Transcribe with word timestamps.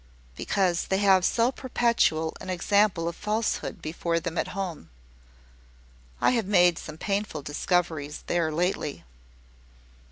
"Because 0.35 0.87
they 0.87 0.97
have 0.97 1.23
so 1.23 1.51
perpetual 1.51 2.35
an 2.41 2.49
example 2.49 3.07
of 3.07 3.15
falsehood 3.15 3.83
before 3.83 4.19
them 4.19 4.35
at 4.35 4.47
home. 4.57 4.89
I 6.19 6.31
have 6.31 6.47
made 6.47 6.79
some 6.79 6.97
painful 6.97 7.43
discoveries 7.43 8.23
there 8.25 8.51
lately." 8.51 9.03